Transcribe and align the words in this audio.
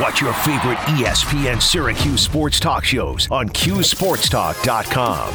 Watch 0.00 0.20
your 0.20 0.34
favorite 0.34 0.76
ESPN 0.76 1.60
Syracuse 1.62 2.20
sports 2.20 2.60
talk 2.60 2.84
shows 2.84 3.26
on 3.30 3.48
QSportsTalk.com. 3.48 5.32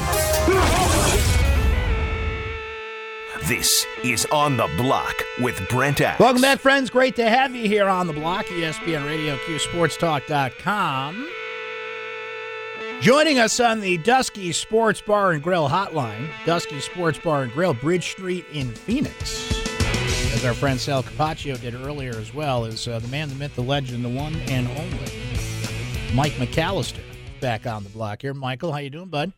This 3.47 3.87
is 4.03 4.27
On 4.31 4.57
the 4.57 4.69
Block 4.77 5.15
with 5.39 5.59
Brent 5.67 5.99
Axe. 5.99 6.19
Welcome 6.19 6.43
back, 6.43 6.59
friends. 6.59 6.91
Great 6.91 7.15
to 7.15 7.27
have 7.27 7.55
you 7.55 7.67
here 7.67 7.89
on 7.89 8.05
the 8.05 8.13
block, 8.13 8.45
ESPN 8.45 9.03
Radio, 9.07 9.35
QSportsTalk.com. 9.37 11.27
Joining 13.01 13.39
us 13.39 13.59
on 13.59 13.79
the 13.79 13.97
Dusky 13.97 14.51
Sports 14.51 15.01
Bar 15.01 15.31
and 15.31 15.41
Grill 15.41 15.69
hotline, 15.69 16.29
Dusky 16.45 16.79
Sports 16.79 17.17
Bar 17.17 17.41
and 17.43 17.51
Grill, 17.51 17.73
Bridge 17.73 18.11
Street 18.11 18.45
in 18.53 18.69
Phoenix. 18.69 19.50
As 20.41 20.47
our 20.47 20.53
friend 20.55 20.79
Sal 20.79 21.03
Capaccio 21.03 21.61
did 21.61 21.75
earlier 21.75 22.15
as 22.15 22.33
well, 22.33 22.65
is 22.65 22.87
uh, 22.87 22.97
the 22.97 23.07
man, 23.09 23.29
the 23.29 23.35
myth, 23.35 23.53
the 23.53 23.61
legend, 23.61 24.03
the 24.03 24.09
one 24.09 24.33
and 24.47 24.67
only 24.69 25.11
Mike 26.15 26.31
McAllister 26.31 27.03
back 27.39 27.67
on 27.67 27.83
the 27.83 27.89
block 27.89 28.23
here. 28.23 28.33
Michael, 28.33 28.71
how 28.71 28.79
you 28.79 28.89
doing, 28.89 29.09
bud? 29.09 29.33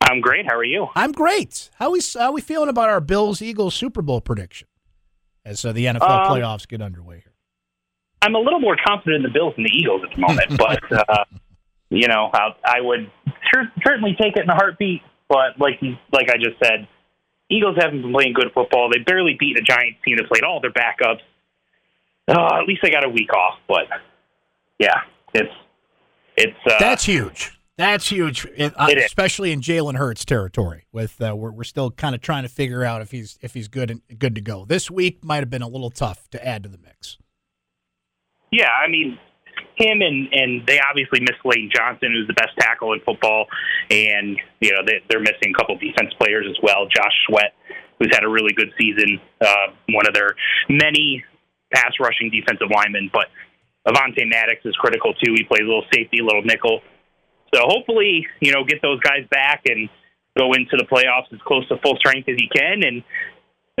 I'm 0.00 0.22
great. 0.22 0.46
How 0.48 0.56
are 0.56 0.64
you? 0.64 0.86
I'm 0.96 1.12
great. 1.12 1.68
How 1.74 1.90
we 1.90 2.00
how 2.18 2.32
we 2.32 2.40
feeling 2.40 2.70
about 2.70 2.88
our 2.88 3.02
Bills 3.02 3.42
Eagles 3.42 3.74
Super 3.74 4.00
Bowl 4.00 4.22
prediction 4.22 4.66
as 5.44 5.62
uh, 5.62 5.72
the 5.72 5.84
NFL 5.84 6.00
Um, 6.00 6.32
playoffs 6.32 6.66
get 6.66 6.80
underway 6.80 7.16
here? 7.16 7.34
I'm 8.22 8.34
a 8.34 8.40
little 8.40 8.60
more 8.60 8.78
confident 8.82 9.16
in 9.16 9.22
the 9.30 9.38
Bills 9.38 9.52
than 9.56 9.64
the 9.64 9.76
Eagles 9.76 10.00
at 10.04 10.14
the 10.14 10.22
moment, 10.22 10.56
but 10.56 11.06
uh, 11.06 11.24
you 11.90 12.08
know, 12.08 12.30
I, 12.32 12.48
I 12.64 12.80
would 12.80 13.10
cer- 13.52 13.70
certainly 13.86 14.16
take 14.18 14.38
it 14.38 14.44
in 14.44 14.48
a 14.48 14.54
heartbeat. 14.54 15.02
But 15.28 15.58
like 15.58 15.74
you, 15.82 15.96
like 16.14 16.30
I 16.30 16.38
just 16.38 16.56
said, 16.64 16.88
Eagles 17.50 17.76
haven't 17.78 18.02
been 18.02 18.12
playing 18.12 18.32
good 18.32 18.50
football. 18.54 18.90
They 18.92 19.00
barely 19.00 19.36
beat 19.38 19.58
a 19.58 19.62
Giants 19.62 19.98
team 20.04 20.16
that 20.16 20.28
played 20.28 20.42
all 20.44 20.60
their 20.60 20.72
backups. 20.72 21.20
Uh, 22.26 22.58
at 22.60 22.66
least 22.66 22.80
they 22.82 22.90
got 22.90 23.04
a 23.04 23.08
week 23.08 23.32
off, 23.34 23.58
but 23.68 23.84
yeah, 24.78 25.02
it's 25.34 25.52
it's 26.36 26.56
uh, 26.66 26.74
That's 26.80 27.04
huge. 27.04 27.52
That's 27.76 28.08
huge, 28.08 28.46
it, 28.56 28.72
uh, 28.76 28.86
It 28.88 28.98
is. 28.98 29.04
especially 29.06 29.50
in 29.50 29.60
Jalen 29.60 29.96
Hurts 29.96 30.24
territory. 30.24 30.86
With 30.92 31.20
uh, 31.20 31.34
we're 31.36 31.50
we're 31.50 31.64
still 31.64 31.90
kind 31.90 32.14
of 32.14 32.20
trying 32.20 32.44
to 32.44 32.48
figure 32.48 32.82
out 32.84 33.02
if 33.02 33.10
he's 33.10 33.36
if 33.42 33.52
he's 33.52 33.68
good 33.68 33.90
and 33.90 34.00
good 34.18 34.34
to 34.36 34.40
go. 34.40 34.64
This 34.64 34.90
week 34.90 35.22
might 35.24 35.38
have 35.40 35.50
been 35.50 35.60
a 35.62 35.68
little 35.68 35.90
tough 35.90 36.30
to 36.30 36.46
add 36.46 36.62
to 36.62 36.68
the 36.68 36.78
mix. 36.78 37.18
Yeah, 38.52 38.68
I 38.70 38.88
mean, 38.88 39.18
him 39.76 40.02
and 40.02 40.28
and 40.32 40.66
they 40.66 40.78
obviously 40.78 41.20
miss 41.20 41.36
Lane 41.44 41.70
Johnson, 41.74 42.12
who's 42.12 42.26
the 42.26 42.34
best 42.34 42.56
tackle 42.58 42.92
in 42.92 43.00
football, 43.00 43.46
and 43.90 44.38
you 44.60 44.72
know 44.72 44.80
they, 44.86 45.02
they're 45.08 45.20
missing 45.20 45.52
a 45.54 45.58
couple 45.58 45.76
defense 45.78 46.12
players 46.18 46.46
as 46.48 46.56
well. 46.62 46.86
Josh 46.86 47.14
Sweat, 47.28 47.54
who's 47.98 48.10
had 48.12 48.24
a 48.24 48.28
really 48.28 48.52
good 48.52 48.72
season, 48.78 49.20
uh, 49.40 49.72
one 49.90 50.06
of 50.06 50.14
their 50.14 50.36
many 50.68 51.24
pass 51.72 51.92
rushing 52.00 52.30
defensive 52.30 52.68
linemen, 52.70 53.10
but 53.12 53.26
Avonte 53.86 54.24
Maddox 54.26 54.60
is 54.64 54.74
critical 54.76 55.12
too. 55.14 55.34
He 55.34 55.44
plays 55.44 55.62
a 55.62 55.68
little 55.68 55.86
safety, 55.92 56.18
a 56.20 56.24
little 56.24 56.42
nickel. 56.42 56.80
So 57.54 57.60
hopefully, 57.64 58.26
you 58.40 58.52
know, 58.52 58.64
get 58.64 58.80
those 58.82 59.00
guys 59.00 59.26
back 59.30 59.62
and 59.66 59.88
go 60.36 60.52
into 60.54 60.76
the 60.76 60.84
playoffs 60.84 61.32
as 61.32 61.40
close 61.46 61.66
to 61.68 61.76
full 61.82 61.96
strength 61.96 62.28
as 62.28 62.36
he 62.36 62.48
can. 62.48 62.82
And 62.82 63.02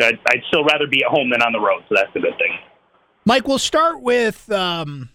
uh, 0.00 0.16
I'd 0.28 0.42
still 0.48 0.64
rather 0.64 0.86
be 0.86 1.02
at 1.04 1.10
home 1.10 1.30
than 1.30 1.42
on 1.42 1.52
the 1.52 1.60
road, 1.60 1.82
so 1.88 1.94
that's 1.94 2.14
a 2.14 2.20
good 2.20 2.36
thing. 2.38 2.58
Mike, 3.24 3.48
we'll 3.48 3.58
start 3.58 4.02
with 4.02 4.50
um, 4.52 5.08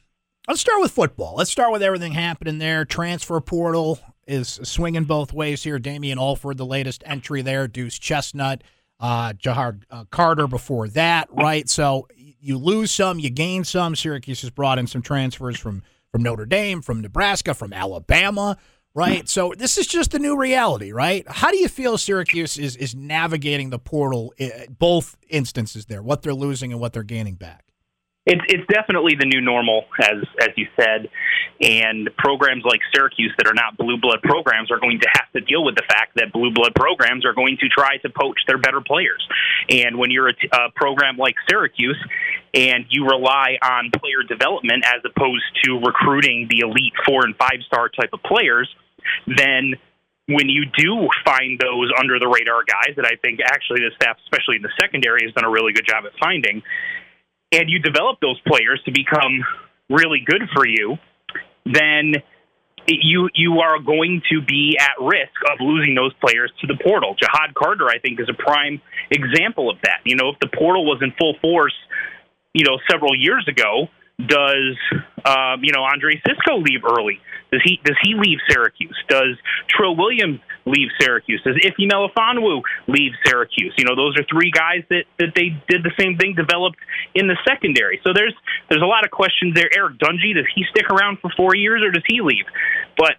let's 0.50 0.62
start 0.62 0.82
with 0.82 0.92
football. 0.92 1.36
Let's 1.38 1.52
start 1.52 1.72
with 1.72 1.84
everything 1.84 2.12
happening 2.12 2.58
there. 2.58 2.84
Transfer 2.84 3.40
portal 3.40 4.00
is 4.28 4.60
swinging 4.64 5.04
both 5.04 5.32
ways 5.32 5.64
here. 5.64 5.78
Damien 5.80 6.18
Alford, 6.18 6.58
the 6.58 6.66
latest 6.66 7.04
entry 7.06 7.42
there. 7.44 7.68
Deuce 7.68 8.00
Chestnut, 8.00 8.64
uh, 9.00 9.34
Ja'Had 9.34 9.84
uh, 9.92 10.06
Carter 10.06 10.48
before 10.48 10.88
that, 10.90 11.30
right? 11.32 11.70
So 11.70 12.08
you 12.18 12.58
lose 12.58 12.92
some, 12.92 13.20
you 13.20 13.30
gain 13.30 13.64
some. 13.64 13.96
Syracuse 13.96 14.42
has 14.42 14.50
brought 14.50 14.80
in 14.80 14.88
some 14.88 15.02
transfers 15.02 15.58
from 15.58 15.84
from 16.12 16.24
Notre 16.24 16.48
Dame, 16.48 16.82
from 16.82 17.02
Nebraska, 17.02 17.54
from 17.54 17.72
Alabama, 17.72 18.58
right? 18.96 19.30
So 19.30 19.54
this 19.56 19.78
is 19.78 19.86
just 19.86 20.10
the 20.10 20.18
new 20.18 20.36
reality, 20.36 20.92
right? 20.92 21.24
How 21.28 21.52
do 21.52 21.58
you 21.58 21.68
feel 21.68 22.00
Syracuse 22.00 22.58
is 22.58 22.76
is 22.76 22.96
navigating 22.96 23.70
the 23.70 23.78
portal, 23.78 24.34
eh, 24.40 24.66
both 24.70 25.16
instances 25.30 25.86
there, 25.86 26.02
what 26.02 26.24
they're 26.24 26.34
losing 26.34 26.72
and 26.72 26.82
what 26.82 26.94
they're 26.94 27.04
gaining 27.04 27.36
back? 27.36 27.69
It's 28.30 28.46
it's 28.48 28.68
definitely 28.70 29.16
the 29.20 29.26
new 29.26 29.42
normal, 29.42 29.86
as 30.00 30.22
as 30.40 30.50
you 30.56 30.68
said, 30.78 31.10
and 31.60 32.10
programs 32.16 32.64
like 32.64 32.80
Syracuse 32.94 33.34
that 33.40 33.48
are 33.48 33.56
not 33.56 33.76
blue 33.76 33.98
blood 33.98 34.22
programs 34.22 34.70
are 34.70 34.80
going 34.80 35.00
to 35.02 35.10
have 35.18 35.32
to 35.34 35.42
deal 35.42 35.64
with 35.66 35.76
the 35.76 35.84
fact 35.90 36.14
that 36.16 36.32
blue 36.32 36.54
blood 36.54 36.74
programs 36.76 37.26
are 37.26 37.34
going 37.34 37.58
to 37.58 37.68
try 37.68 37.98
to 37.98 38.10
poach 38.10 38.38
their 38.48 38.60
better 38.60 38.82
players. 38.82 39.26
And 39.68 39.98
when 39.98 40.12
you're 40.12 40.28
a, 40.28 40.34
t- 40.34 40.50
a 40.54 40.70
program 40.76 41.18
like 41.18 41.36
Syracuse, 41.50 41.98
and 42.54 42.86
you 42.90 43.06
rely 43.06 43.58
on 43.64 43.90
player 43.98 44.22
development 44.28 44.86
as 44.86 45.02
opposed 45.04 45.46
to 45.66 45.82
recruiting 45.82 46.48
the 46.50 46.60
elite 46.60 46.94
four 47.06 47.26
and 47.26 47.36
five 47.36 47.66
star 47.66 47.90
type 47.90 48.14
of 48.14 48.22
players, 48.22 48.70
then 49.26 49.74
when 50.30 50.48
you 50.48 50.66
do 50.78 51.10
find 51.26 51.58
those 51.58 51.90
under 51.98 52.20
the 52.20 52.28
radar 52.28 52.62
guys 52.62 52.94
that 52.96 53.06
I 53.06 53.18
think 53.26 53.40
actually 53.44 53.82
the 53.82 53.90
staff, 53.98 54.18
especially 54.30 54.58
in 54.58 54.62
the 54.62 54.74
secondary, 54.80 55.26
has 55.26 55.34
done 55.34 55.46
a 55.46 55.50
really 55.50 55.74
good 55.74 55.88
job 55.90 56.06
at 56.06 56.14
finding 56.22 56.62
and 57.52 57.70
you 57.70 57.80
develop 57.80 58.20
those 58.22 58.40
players 58.48 58.82
to 58.86 58.92
become 58.92 59.44
really 59.90 60.22
good 60.26 60.44
for 60.54 60.68
you, 60.68 60.98
then 61.66 62.14
you 62.88 63.30
you 63.36 63.60
are 63.60 63.80
going 63.80 64.22
to 64.32 64.42
be 64.42 64.78
at 64.80 65.02
risk 65.04 65.36
of 65.52 65.60
losing 65.60 65.96
those 65.96 66.14
players 66.26 66.52
to 66.62 66.68
the 66.68 66.78
portal. 66.84 67.16
Ja'Had 67.16 67.54
Carter, 67.54 67.88
I 67.88 68.00
think, 68.00 68.20
is 68.20 68.30
a 68.30 68.34
prime 68.34 68.82
example 69.12 69.70
of 69.70 69.78
that. 69.84 70.02
You 70.06 70.16
know, 70.16 70.30
if 70.30 70.40
the 70.40 70.48
portal 70.48 70.86
was 70.86 71.00
in 71.02 71.14
full 71.20 71.36
force, 71.42 71.76
you 72.54 72.66
know, 72.66 72.78
several 72.90 73.16
years 73.16 73.48
ago, 73.48 73.88
does 74.20 74.76
um, 75.26 75.64
you 75.64 75.72
know 75.74 75.84
Andre 75.84 76.22
Cisco 76.26 76.58
leave 76.58 76.84
early? 76.86 77.20
Does 77.52 77.62
he 77.64 77.80
does 77.84 77.98
he 78.04 78.14
leave 78.14 78.38
Syracuse? 78.50 78.96
Does 79.08 79.38
Trill 79.68 79.96
Williams 79.96 80.40
leave 80.66 80.90
Syracuse? 81.00 81.42
Does 81.44 81.56
Ife 81.66 81.78
Melifonwu 81.80 82.62
leave 82.88 83.14
Syracuse? 83.26 83.74
You 83.78 83.86
know, 83.86 83.96
those 83.96 84.18
are 84.18 84.26
three 84.30 84.52
guys 84.52 84.84
that, 84.90 85.06
that 85.18 85.34
they 85.36 85.58
did 85.68 85.84
the 85.84 85.92
same 86.00 86.18
thing, 86.18 86.36
developed 86.36 86.78
in 87.16 87.28
the 87.28 87.38
secondary. 87.48 88.00
So 88.06 88.14
there's 88.14 88.36
there's 88.70 88.84
a 88.84 88.90
lot 88.90 89.04
of 89.04 89.12
questions 89.12 89.56
there. 89.56 89.70
Eric 89.76 89.98
Dungey, 89.98 90.36
does 90.36 90.46
he 90.54 90.64
stick 90.70 90.90
around 90.90 91.20
for 91.20 91.32
four 91.36 91.56
years 91.56 91.82
or 91.84 91.92
does 91.92 92.04
he 92.08 92.22
leave? 92.22 92.46
But 92.98 93.18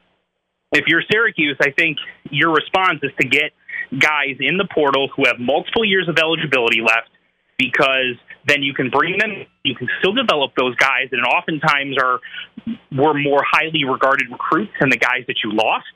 if 0.73 0.85
you're 0.87 1.03
Syracuse, 1.11 1.57
I 1.61 1.71
think 1.71 1.99
your 2.31 2.55
response 2.55 3.01
is 3.03 3.11
to 3.21 3.27
get 3.27 3.51
guys 3.99 4.37
in 4.39 4.57
the 4.57 4.69
portal 4.73 5.09
who 5.17 5.25
have 5.27 5.41
multiple 5.41 5.85
years 5.85 6.09
of 6.09 6.17
eligibility 6.19 6.81
left 6.81 7.11
because 7.59 8.15
then 8.47 8.63
you 8.63 8.75
can 8.75 8.91
bring 8.91 9.19
them 9.19 9.47
you 9.65 9.75
can 9.75 9.89
still 9.99 10.13
develop 10.13 10.53
those 10.57 10.75
guys 10.77 11.09
and 11.13 11.23
oftentimes 11.25 11.97
are 11.99 12.21
were 12.93 13.15
more 13.15 13.43
highly 13.45 13.85
regarded 13.85 14.29
recruits 14.31 14.73
than 14.81 14.91
the 14.91 14.97
guys 14.97 15.25
that 15.27 15.37
you 15.45 15.53
lost 15.53 15.93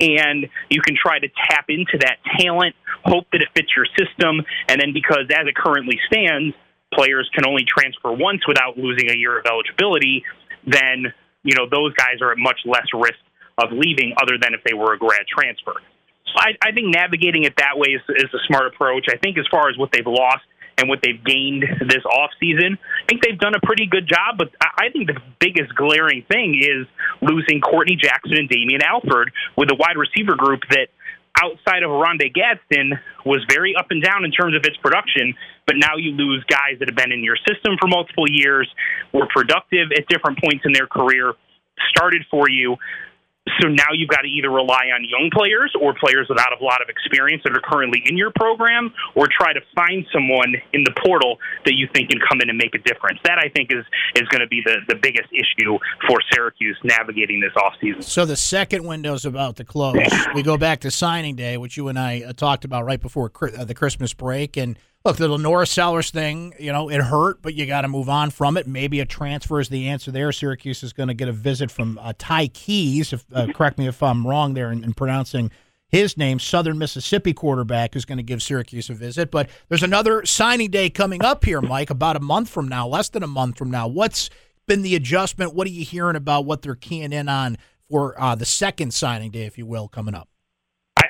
and 0.00 0.46
you 0.68 0.80
can 0.80 0.96
try 0.96 1.18
to 1.18 1.28
tap 1.48 1.66
into 1.68 1.98
that 1.98 2.18
talent 2.38 2.74
hope 3.04 3.26
that 3.32 3.40
it 3.40 3.48
fits 3.54 3.68
your 3.76 3.86
system 3.96 4.44
and 4.68 4.80
then 4.80 4.92
because 4.92 5.24
as 5.30 5.46
it 5.46 5.54
currently 5.54 5.98
stands 6.06 6.54
players 6.92 7.28
can 7.34 7.46
only 7.46 7.64
transfer 7.64 8.12
once 8.12 8.40
without 8.46 8.76
losing 8.76 9.10
a 9.10 9.16
year 9.16 9.38
of 9.38 9.46
eligibility 9.46 10.24
then 10.66 11.12
you 11.42 11.54
know 11.54 11.68
those 11.70 11.92
guys 11.94 12.20
are 12.20 12.32
at 12.32 12.38
much 12.38 12.60
less 12.64 12.86
risk 12.94 13.18
of 13.58 13.72
leaving 13.72 14.14
other 14.20 14.38
than 14.40 14.54
if 14.54 14.62
they 14.64 14.74
were 14.74 14.94
a 14.94 14.98
grad 14.98 15.26
transfer 15.26 15.74
so 16.28 16.34
I, 16.36 16.52
I 16.60 16.72
think 16.72 16.94
navigating 16.94 17.44
it 17.44 17.56
that 17.56 17.76
way 17.76 17.96
is, 17.96 18.02
is 18.08 18.28
a 18.34 18.42
smart 18.46 18.66
approach. 18.66 19.06
I 19.08 19.16
think 19.16 19.38
as 19.38 19.46
far 19.50 19.70
as 19.70 19.78
what 19.78 19.90
they've 19.92 20.06
lost 20.06 20.44
and 20.78 20.88
what 20.88 21.00
they've 21.02 21.22
gained 21.22 21.64
this 21.80 22.04
off 22.06 22.30
season, 22.40 22.78
I 22.78 23.06
think 23.08 23.22
they've 23.22 23.38
done 23.38 23.54
a 23.54 23.60
pretty 23.66 23.86
good 23.86 24.08
job. 24.08 24.38
But 24.38 24.54
I 24.62 24.90
think 24.90 25.08
the 25.08 25.20
biggest 25.38 25.74
glaring 25.74 26.24
thing 26.30 26.54
is 26.54 26.86
losing 27.20 27.60
Courtney 27.60 27.96
Jackson 27.96 28.38
and 28.38 28.48
Damien 28.48 28.80
Alford 28.82 29.32
with 29.56 29.70
a 29.70 29.74
wide 29.74 29.98
receiver 29.98 30.36
group 30.36 30.62
that 30.70 30.88
outside 31.42 31.82
of 31.82 31.90
Oronde 31.90 32.22
Gadsden 32.34 32.98
was 33.24 33.44
very 33.48 33.74
up 33.76 33.86
and 33.90 34.02
down 34.02 34.24
in 34.24 34.32
terms 34.32 34.56
of 34.56 34.62
its 34.64 34.76
production, 34.78 35.34
but 35.66 35.76
now 35.76 35.96
you 35.96 36.12
lose 36.12 36.44
guys 36.48 36.78
that 36.80 36.88
have 36.88 36.96
been 36.96 37.12
in 37.12 37.22
your 37.22 37.36
system 37.46 37.76
for 37.80 37.86
multiple 37.86 38.26
years, 38.28 38.68
were 39.12 39.28
productive 39.34 39.88
at 39.96 40.06
different 40.08 40.38
points 40.42 40.64
in 40.64 40.72
their 40.72 40.86
career, 40.86 41.34
started 41.90 42.24
for 42.30 42.48
you. 42.50 42.76
So 43.60 43.68
now 43.68 43.90
you've 43.92 44.08
got 44.08 44.22
to 44.22 44.28
either 44.28 44.50
rely 44.50 44.90
on 44.94 45.04
young 45.04 45.30
players 45.32 45.72
or 45.80 45.94
players 45.94 46.26
without 46.28 46.52
a 46.58 46.62
lot 46.64 46.82
of 46.82 46.88
experience 46.88 47.42
that 47.44 47.52
are 47.56 47.62
currently 47.64 48.02
in 48.04 48.16
your 48.16 48.32
program, 48.34 48.92
or 49.14 49.26
try 49.30 49.52
to 49.52 49.60
find 49.74 50.06
someone 50.12 50.54
in 50.72 50.84
the 50.84 50.94
portal 51.04 51.38
that 51.64 51.74
you 51.74 51.88
think 51.94 52.10
can 52.10 52.20
come 52.28 52.40
in 52.40 52.48
and 52.48 52.58
make 52.58 52.74
a 52.74 52.78
difference. 52.78 53.18
That 53.24 53.38
I 53.38 53.48
think 53.54 53.72
is 53.72 53.84
is 54.16 54.28
going 54.28 54.40
to 54.40 54.48
be 54.48 54.62
the, 54.64 54.76
the 54.88 54.96
biggest 54.96 55.28
issue 55.32 55.78
for 56.06 56.18
Syracuse 56.32 56.78
navigating 56.84 57.40
this 57.40 57.52
offseason. 57.56 58.02
So 58.04 58.24
the 58.24 58.36
second 58.36 58.84
window's 58.84 59.24
about 59.24 59.56
to 59.56 59.64
close. 59.64 59.96
We 60.34 60.42
go 60.42 60.56
back 60.56 60.80
to 60.80 60.90
signing 60.90 61.36
day, 61.36 61.56
which 61.56 61.76
you 61.76 61.88
and 61.88 61.98
I 61.98 62.22
uh, 62.22 62.32
talked 62.32 62.64
about 62.64 62.84
right 62.84 63.00
before 63.00 63.30
uh, 63.40 63.64
the 63.64 63.74
Christmas 63.74 64.14
break. 64.14 64.56
And 64.56 64.78
look, 65.04 65.16
the 65.16 65.28
LaNorris 65.28 65.68
Sellers 65.68 66.10
thing, 66.10 66.54
you 66.58 66.72
know, 66.72 66.90
it 66.90 67.00
hurt, 67.00 67.40
but 67.42 67.54
you 67.54 67.66
got 67.66 67.82
to 67.82 67.88
move 67.88 68.08
on 68.08 68.30
from 68.30 68.56
it. 68.56 68.66
Maybe 68.66 69.00
a 69.00 69.04
transfer 69.04 69.60
is 69.60 69.68
the 69.68 69.88
answer 69.88 70.10
there. 70.10 70.32
Syracuse 70.32 70.82
is 70.82 70.92
going 70.92 71.08
to 71.08 71.14
get 71.14 71.28
a 71.28 71.32
visit 71.32 71.70
from 71.70 71.98
uh, 71.98 72.12
Ty 72.18 72.48
Keyes. 72.48 73.12
If, 73.12 73.24
uh, 73.32 73.46
correct 73.54 73.78
me 73.78 73.86
if 73.86 74.02
I'm 74.02 74.26
wrong 74.26 74.54
there 74.54 74.70
in, 74.70 74.84
in 74.84 74.94
pronouncing 74.94 75.50
his 75.88 76.16
name, 76.18 76.38
Southern 76.38 76.78
Mississippi 76.78 77.32
quarterback, 77.32 77.94
who's 77.94 78.04
going 78.04 78.18
to 78.18 78.22
give 78.22 78.42
Syracuse 78.42 78.90
a 78.90 78.94
visit. 78.94 79.30
But 79.30 79.48
there's 79.68 79.82
another 79.82 80.26
signing 80.26 80.70
day 80.70 80.90
coming 80.90 81.24
up 81.24 81.44
here, 81.44 81.62
Mike, 81.62 81.90
about 81.90 82.16
a 82.16 82.20
month 82.20 82.50
from 82.50 82.68
now, 82.68 82.86
less 82.86 83.08
than 83.08 83.22
a 83.22 83.28
month 83.28 83.56
from 83.56 83.70
now. 83.70 83.88
What's 83.88 84.28
been 84.66 84.82
the 84.82 84.94
adjustment? 84.94 85.54
What 85.54 85.66
are 85.66 85.70
you 85.70 85.84
hearing 85.84 86.16
about 86.16 86.44
what 86.44 86.60
they're 86.60 86.74
keying 86.74 87.12
in 87.12 87.28
on 87.28 87.56
for 87.88 88.20
uh, 88.20 88.34
the 88.34 88.44
second 88.44 88.92
signing 88.92 89.30
day, 89.30 89.44
if 89.44 89.56
you 89.56 89.64
will, 89.64 89.88
coming 89.88 90.14
up? 90.14 90.28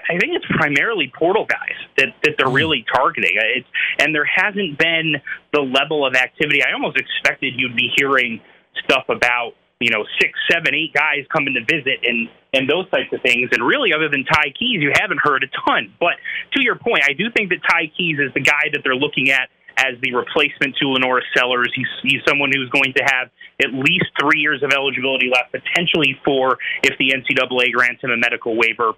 I 0.09 0.19
think 0.19 0.33
it's 0.35 0.47
primarily 0.57 1.13
portal 1.17 1.47
guys 1.47 1.77
that, 1.99 2.15
that 2.23 2.35
they're 2.39 2.49
hmm. 2.49 2.55
really 2.55 2.85
targeting. 2.93 3.33
It's, 3.35 3.69
and 3.99 4.15
there 4.15 4.25
hasn't 4.25 4.79
been 4.79 5.17
the 5.53 5.61
level 5.61 6.07
of 6.07 6.15
activity. 6.15 6.63
I 6.65 6.73
almost 6.73 6.97
expected 6.97 7.55
you'd 7.57 7.77
be 7.77 7.91
hearing 7.97 8.41
stuff 8.85 9.05
about 9.09 9.53
you 9.81 9.91
know 9.91 10.05
six, 10.21 10.33
seven, 10.51 10.75
eight 10.75 10.93
guys 10.93 11.25
coming 11.33 11.55
to 11.55 11.61
visit 11.63 12.01
and 12.03 12.29
and 12.53 12.69
those 12.69 12.89
types 12.91 13.13
of 13.13 13.21
things. 13.23 13.51
And 13.53 13.65
really, 13.65 13.93
other 13.93 14.09
than 14.09 14.25
Ty 14.25 14.57
Keyes, 14.59 14.81
you 14.81 14.93
haven't 14.99 15.21
heard 15.23 15.45
a 15.45 15.51
ton. 15.69 15.93
But 16.01 16.17
to 16.57 16.63
your 16.63 16.77
point, 16.77 17.05
I 17.05 17.13
do 17.13 17.31
think 17.35 17.51
that 17.51 17.61
Ty 17.69 17.93
Keyes 17.97 18.19
is 18.19 18.33
the 18.35 18.41
guy 18.41 18.73
that 18.73 18.81
they're 18.83 18.97
looking 18.97 19.31
at 19.31 19.51
as 19.79 19.95
the 20.03 20.13
replacement 20.15 20.75
to 20.77 20.85
LaNorris 20.91 21.27
Sellers. 21.37 21.71
He's, 21.75 21.89
he's 22.03 22.21
someone 22.27 22.51
who's 22.53 22.69
going 22.71 22.93
to 22.99 23.05
have 23.07 23.31
at 23.63 23.71
least 23.73 24.11
three 24.19 24.41
years 24.43 24.63
of 24.63 24.71
eligibility 24.75 25.31
left, 25.31 25.55
potentially 25.55 26.19
four 26.25 26.59
if 26.83 26.99
the 26.99 27.15
NCAA 27.15 27.73
grants 27.73 28.03
him 28.03 28.11
a 28.11 28.17
medical 28.17 28.57
waiver. 28.57 28.93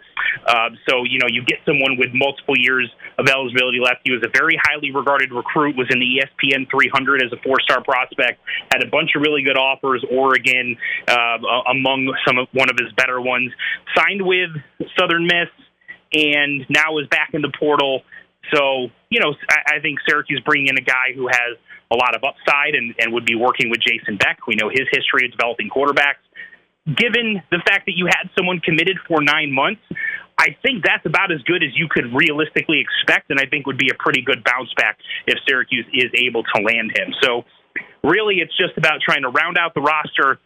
Uh, 0.47 0.71
so, 0.89 1.05
you 1.05 1.19
know, 1.21 1.29
you 1.29 1.45
get 1.45 1.59
someone 1.65 1.97
with 1.97 2.09
multiple 2.13 2.57
years 2.57 2.91
of 3.19 3.29
eligibility 3.29 3.79
left. 3.81 4.01
He 4.05 4.13
was 4.13 4.25
a 4.25 4.33
very 4.33 4.57
highly 4.65 4.91
regarded 4.91 5.33
recruit, 5.33 5.77
was 5.77 5.89
in 5.91 6.01
the 6.01 6.25
ESPN 6.25 6.71
300 6.71 7.23
as 7.23 7.33
a 7.33 7.41
four 7.45 7.61
star 7.61 7.85
prospect, 7.85 8.41
had 8.73 8.83
a 8.83 8.89
bunch 8.89 9.13
of 9.15 9.23
really 9.23 9.43
good 9.43 9.57
offers, 9.57 10.05
Oregon 10.11 10.77
uh, 11.09 11.39
among 11.69 12.13
some 12.27 12.39
of, 12.39 12.49
one 12.53 12.71
of 12.71 12.77
his 12.81 12.93
better 12.97 13.21
ones, 13.21 13.53
signed 13.97 14.25
with 14.25 14.51
Southern 14.99 15.25
Miss 15.25 15.49
and 16.13 16.67
now 16.69 16.99
is 16.99 17.07
back 17.09 17.31
in 17.35 17.43
the 17.43 17.53
portal 17.59 18.03
so, 18.53 18.89
you 19.11 19.21
know, 19.21 19.35
I, 19.51 19.77
I 19.77 19.81
think 19.81 19.99
Syracuse 20.09 20.41
bringing 20.45 20.69
in 20.69 20.79
a 20.79 20.85
guy 20.85 21.13
who 21.15 21.29
has 21.29 21.57
a 21.91 21.97
lot 21.97 22.15
of 22.15 22.23
upside 22.23 22.75
and, 22.75 22.95
and 22.99 23.13
would 23.13 23.27
be 23.27 23.35
working 23.35 23.71
with 23.71 23.81
Jason 23.81 24.17
Beck. 24.17 24.47
We 24.47 24.55
know 24.55 24.69
his 24.69 24.87
history 24.93 25.27
of 25.27 25.33
developing 25.33 25.69
quarterbacks. 25.69 26.23
Given 26.87 27.43
the 27.51 27.61
fact 27.67 27.87
that 27.87 27.97
you 27.97 28.07
had 28.07 28.31
someone 28.37 28.61
committed 28.61 28.97
for 29.07 29.21
nine 29.23 29.53
months, 29.53 29.83
I 30.39 30.57
think 30.63 30.83
that's 30.83 31.05
about 31.05 31.31
as 31.31 31.43
good 31.43 31.63
as 31.63 31.71
you 31.75 31.87
could 31.91 32.15
realistically 32.15 32.81
expect, 32.81 33.31
and 33.31 33.39
I 33.39 33.45
think 33.45 33.67
would 33.67 33.77
be 33.77 33.91
a 33.93 33.99
pretty 33.99 34.23
good 34.23 34.43
bounce 34.43 34.73
back 34.77 34.97
if 35.27 35.37
Syracuse 35.47 35.85
is 35.93 36.11
able 36.17 36.43
to 36.43 36.63
land 36.63 36.97
him. 36.97 37.13
So, 37.21 37.45
really, 38.03 38.37
it's 38.37 38.57
just 38.57 38.79
about 38.79 39.01
trying 39.05 39.23
to 39.23 39.29
round 39.29 39.59
out 39.59 39.75
the 39.75 39.83
roster, 39.83 40.41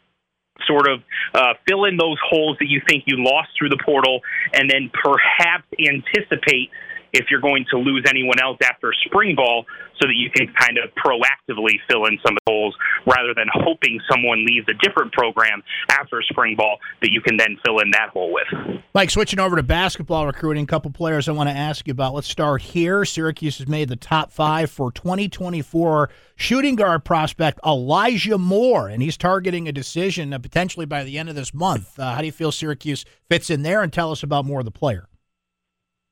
sort 0.67 0.89
of 0.89 1.01
uh, 1.33 1.55
fill 1.69 1.85
in 1.85 1.97
those 1.97 2.19
holes 2.29 2.57
that 2.59 2.69
you 2.69 2.81
think 2.89 3.05
you 3.07 3.23
lost 3.23 3.51
through 3.57 3.69
the 3.69 3.79
portal, 3.85 4.21
and 4.53 4.69
then 4.69 4.91
perhaps 4.91 5.65
anticipate 5.79 6.71
if 7.15 7.27
you're 7.31 7.41
going 7.41 7.65
to 7.71 7.79
lose 7.79 8.05
anyone 8.09 8.41
else 8.43 8.59
after 8.63 8.93
spring 9.07 9.35
ball 9.35 9.65
so 10.01 10.07
that 10.09 10.15
you 10.17 10.29
can 10.31 10.53
kind 10.59 10.77
of 10.79 10.91
proactively 10.99 11.79
fill 11.89 12.07
in 12.07 12.19
some 12.27 12.35
of 12.35 12.39
the 12.47 12.53
holes 12.53 12.77
rather 13.07 13.33
than 13.35 13.47
hoping 13.55 14.01
someone 14.11 14.45
leaves 14.45 14.67
a 14.69 14.75
different 14.87 15.13
program 15.13 15.63
after 15.91 16.21
spring 16.23 16.57
ball 16.57 16.79
that 17.01 17.13
you 17.13 17.21
can 17.21 17.37
then 17.37 17.57
fill 17.65 17.79
in 17.79 17.91
that 17.93 18.11
hole 18.11 18.33
with. 18.33 18.83
Mike, 18.95 19.11
switching 19.11 19.39
over 19.39 19.57
to 19.57 19.63
basketball 19.63 20.27
recruiting, 20.27 20.65
a 20.65 20.67
couple 20.67 20.91
players 20.91 21.29
I 21.29 21.33
want 21.33 21.49
to 21.49 21.57
ask 21.57 21.87
you 21.87 21.93
about. 21.93 22.15
Let's 22.15 22.29
start 22.29 22.63
here. 22.63 23.05
Syracuse 23.05 23.59
has 23.59 23.69
made 23.69 23.89
the 23.89 23.97
top 23.97 24.33
five 24.33 24.71
for 24.71 24.91
2024 24.91 26.11
shooting 26.37 26.75
guard 26.75 27.05
prospect 27.05 27.61
Elijah 27.65 28.39
Moore, 28.39 28.89
and 28.89 29.03
he's 29.03 29.17
targeting 29.17 29.69
a 29.69 29.73
decision 29.73 30.33
uh, 30.33 30.39
potentially 30.39 30.87
by 30.87 31.05
the 31.05 31.19
end 31.19 31.29
of 31.29 31.35
this 31.37 31.55
month. 31.55 31.99
Uh, 31.99 32.13
how 32.15 32.21
do 32.21 32.27
you 32.27 32.33
feel 32.33 32.51
Syracuse 32.51 33.05
fits 33.29 33.51
in 33.51 33.63
there? 33.63 33.83
And 33.83 33.93
tell 33.93 34.11
us 34.11 34.23
about 34.23 34.45
more 34.45 34.61
of 34.61 34.65
the 34.65 34.71
player. 34.71 35.09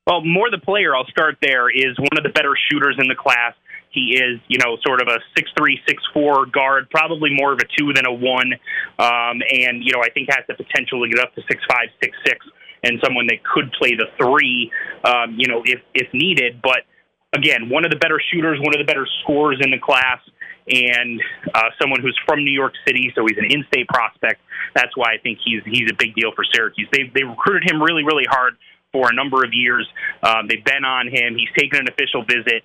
Well, 0.06 0.24
more 0.24 0.50
the 0.50 0.58
player, 0.58 0.96
I'll 0.96 1.06
start 1.06 1.38
there, 1.40 1.70
is 1.70 1.96
one 1.96 2.18
of 2.18 2.24
the 2.24 2.30
better 2.34 2.54
shooters 2.70 2.96
in 2.98 3.06
the 3.06 3.14
class. 3.14 3.54
He 3.90 4.18
is, 4.18 4.40
you 4.48 4.58
know, 4.58 4.76
sort 4.84 5.00
of 5.00 5.06
a 5.06 5.20
six 5.36 5.50
three, 5.56 5.78
six 5.86 6.02
four 6.12 6.46
guard, 6.46 6.90
probably 6.90 7.30
more 7.32 7.52
of 7.52 7.60
a 7.60 7.68
two 7.78 7.92
than 7.92 8.06
a 8.06 8.12
one, 8.12 8.52
um, 8.98 9.38
and 9.46 9.84
you 9.84 9.92
know, 9.92 10.02
I 10.02 10.10
think 10.10 10.28
has 10.30 10.42
the 10.48 10.54
potential 10.54 11.04
to 11.04 11.08
get 11.08 11.22
up 11.22 11.34
to 11.36 11.42
six 11.46 11.62
five, 11.70 11.86
six 12.02 12.16
six, 12.26 12.44
and 12.82 12.98
someone 13.04 13.26
that 13.28 13.44
could 13.44 13.70
play 13.78 13.94
the 13.94 14.06
three, 14.18 14.72
um, 15.04 15.36
you 15.38 15.46
know, 15.46 15.62
if 15.64 15.80
if 15.94 16.08
needed. 16.14 16.62
But 16.62 16.82
again, 17.32 17.68
one 17.68 17.84
of 17.84 17.92
the 17.92 17.98
better 17.98 18.20
shooters, 18.32 18.58
one 18.58 18.74
of 18.74 18.80
the 18.80 18.88
better 18.88 19.06
scorers 19.22 19.60
in 19.60 19.70
the 19.70 19.78
class, 19.78 20.18
and 20.66 21.20
uh, 21.54 21.70
someone 21.80 22.00
who's 22.00 22.18
from 22.26 22.42
New 22.42 22.50
York 22.50 22.72
City, 22.88 23.12
so 23.14 23.22
he's 23.28 23.38
an 23.38 23.52
in-state 23.52 23.86
prospect. 23.88 24.40
That's 24.74 24.96
why 24.96 25.14
I 25.14 25.18
think 25.22 25.38
he's 25.44 25.62
he's 25.66 25.92
a 25.92 25.94
big 25.94 26.16
deal 26.16 26.32
for 26.34 26.44
Syracuse. 26.50 26.88
They 26.90 27.12
they 27.14 27.22
recruited 27.22 27.70
him 27.70 27.80
really 27.80 28.02
really 28.02 28.26
hard 28.26 28.56
for 28.92 29.10
a 29.10 29.14
number 29.14 29.44
of 29.44 29.50
years. 29.52 29.88
Um, 30.22 30.46
they've 30.48 30.64
been 30.64 30.84
on 30.84 31.08
him. 31.08 31.36
He's 31.36 31.50
taken 31.56 31.80
an 31.80 31.88
official 31.88 32.24
visit. 32.24 32.62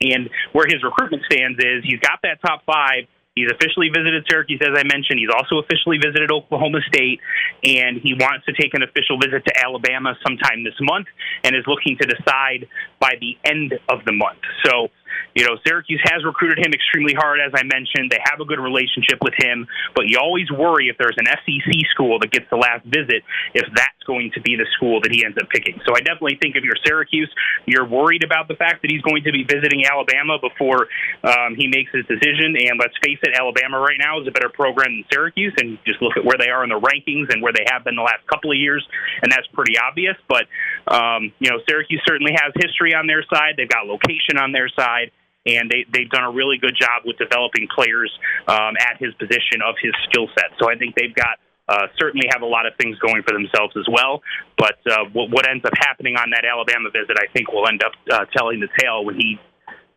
And 0.00 0.30
where 0.52 0.66
his 0.66 0.82
recruitment 0.82 1.24
stands 1.30 1.58
is 1.58 1.84
he's 1.84 2.00
got 2.00 2.20
that 2.22 2.40
top 2.40 2.64
five. 2.64 3.04
He's 3.36 3.50
officially 3.50 3.88
visited 3.94 4.26
Syracuse, 4.28 4.60
as 4.60 4.74
I 4.76 4.82
mentioned. 4.82 5.20
He's 5.20 5.32
also 5.32 5.62
officially 5.62 5.98
visited 6.02 6.32
Oklahoma 6.32 6.80
State, 6.88 7.20
and 7.62 8.00
he 8.02 8.12
wants 8.14 8.44
to 8.46 8.52
take 8.52 8.74
an 8.74 8.82
official 8.82 9.18
visit 9.22 9.44
to 9.46 9.52
Alabama 9.64 10.18
sometime 10.26 10.64
this 10.64 10.74
month 10.80 11.06
and 11.44 11.54
is 11.54 11.62
looking 11.66 11.96
to 12.02 12.06
decide 12.06 12.66
by 12.98 13.14
the 13.20 13.38
end 13.44 13.78
of 13.88 14.04
the 14.04 14.12
month. 14.12 14.40
So 14.66 14.88
you 15.34 15.44
know, 15.44 15.56
Syracuse 15.66 16.00
has 16.04 16.24
recruited 16.24 16.58
him 16.58 16.72
extremely 16.72 17.14
hard, 17.14 17.38
as 17.38 17.52
I 17.54 17.62
mentioned. 17.62 18.10
They 18.10 18.18
have 18.24 18.40
a 18.40 18.44
good 18.44 18.58
relationship 18.58 19.22
with 19.22 19.34
him, 19.38 19.66
but 19.94 20.08
you 20.08 20.18
always 20.18 20.50
worry 20.50 20.88
if 20.88 20.98
there's 20.98 21.16
an 21.18 21.26
SEC 21.26 21.70
school 21.90 22.18
that 22.18 22.30
gets 22.30 22.46
the 22.50 22.56
last 22.56 22.84
visit, 22.84 23.22
if 23.54 23.66
that's 23.74 24.02
going 24.06 24.32
to 24.34 24.40
be 24.40 24.56
the 24.56 24.66
school 24.76 25.00
that 25.02 25.12
he 25.14 25.24
ends 25.24 25.38
up 25.38 25.48
picking. 25.48 25.78
So 25.86 25.94
I 25.94 26.00
definitely 26.00 26.38
think 26.42 26.56
if 26.56 26.64
you're 26.64 26.78
Syracuse, 26.84 27.30
you're 27.66 27.86
worried 27.86 28.24
about 28.24 28.48
the 28.48 28.58
fact 28.58 28.82
that 28.82 28.90
he's 28.90 29.02
going 29.02 29.22
to 29.22 29.32
be 29.32 29.44
visiting 29.46 29.86
Alabama 29.86 30.38
before 30.42 30.90
um, 31.22 31.54
he 31.54 31.70
makes 31.70 31.94
his 31.94 32.02
decision. 32.10 32.58
And 32.58 32.74
let's 32.82 32.96
face 32.98 33.22
it, 33.22 33.38
Alabama 33.38 33.78
right 33.78 33.98
now 33.98 34.20
is 34.20 34.26
a 34.26 34.34
better 34.34 34.50
program 34.50 34.98
than 34.98 35.04
Syracuse, 35.12 35.54
and 35.62 35.78
just 35.86 36.02
look 36.02 36.16
at 36.16 36.24
where 36.24 36.38
they 36.38 36.50
are 36.50 36.64
in 36.64 36.70
the 36.70 36.80
rankings 36.80 37.30
and 37.30 37.38
where 37.42 37.52
they 37.52 37.64
have 37.70 37.84
been 37.84 37.94
the 37.94 38.02
last 38.02 38.26
couple 38.26 38.50
of 38.50 38.58
years, 38.58 38.82
and 39.22 39.30
that's 39.30 39.46
pretty 39.54 39.78
obvious. 39.78 40.16
But 40.26 40.50
um, 40.90 41.30
you 41.38 41.50
know, 41.50 41.62
Syracuse 41.68 42.02
certainly 42.06 42.34
has 42.34 42.50
history 42.58 42.94
on 42.94 43.06
their 43.06 43.22
side. 43.30 43.54
They've 43.56 43.68
got 43.68 43.86
location 43.86 44.34
on 44.38 44.50
their 44.50 44.68
side 44.68 45.12
and 45.46 45.70
they, 45.70 45.86
they've 45.92 46.10
done 46.10 46.24
a 46.24 46.30
really 46.30 46.58
good 46.58 46.76
job 46.78 47.02
with 47.04 47.16
developing 47.16 47.68
players 47.74 48.12
um, 48.48 48.74
at 48.78 48.98
his 48.98 49.14
position 49.14 49.64
of 49.64 49.74
his 49.80 49.92
skill 50.08 50.28
set. 50.36 50.52
So 50.60 50.70
I 50.70 50.76
think 50.76 50.94
they've 50.94 51.14
got 51.14 51.38
uh, 51.68 51.86
certainly 52.00 52.26
have 52.32 52.42
a 52.42 52.46
lot 52.46 52.66
of 52.66 52.72
things 52.80 52.98
going 52.98 53.22
for 53.22 53.32
themselves 53.32 53.72
as 53.76 53.86
well. 53.90 54.22
But 54.58 54.78
uh, 54.90 55.04
what, 55.12 55.30
what 55.30 55.48
ends 55.48 55.64
up 55.64 55.72
happening 55.78 56.16
on 56.16 56.30
that 56.30 56.44
Alabama 56.44 56.90
visit, 56.90 57.16
I 57.16 57.30
think, 57.32 57.52
will 57.52 57.68
end 57.68 57.82
up 57.84 57.92
uh, 58.10 58.24
telling 58.36 58.58
the 58.58 58.68
tale 58.78 59.04
when 59.04 59.14
he 59.14 59.38